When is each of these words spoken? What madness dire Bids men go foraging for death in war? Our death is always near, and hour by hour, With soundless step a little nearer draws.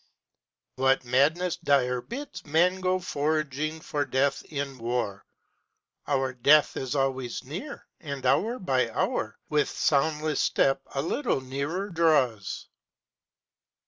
What 0.77 1.05
madness 1.05 1.57
dire 1.57 2.01
Bids 2.01 2.43
men 2.43 2.79
go 2.81 2.97
foraging 2.99 3.81
for 3.81 4.03
death 4.03 4.43
in 4.45 4.79
war? 4.79 5.27
Our 6.07 6.33
death 6.33 6.75
is 6.75 6.95
always 6.95 7.43
near, 7.43 7.85
and 7.99 8.25
hour 8.25 8.57
by 8.57 8.89
hour, 8.89 9.37
With 9.49 9.69
soundless 9.69 10.39
step 10.39 10.81
a 10.95 11.03
little 11.03 11.39
nearer 11.39 11.89
draws. 11.91 12.67